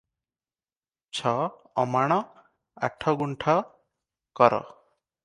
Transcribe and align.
ଛ 1.19 1.33
ଅମାଣ 1.83 2.17
ଆଠଗୁଣ୍ଠ 2.89 3.59
କ'ର? 4.41 4.61